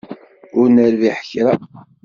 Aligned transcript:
Ur 0.59 0.67
nerbiḥ 0.69 1.17
kra. 1.29 1.53